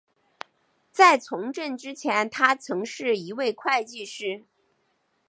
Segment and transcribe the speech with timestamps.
[0.91, 4.45] 在从政之前他曾是一位会计师。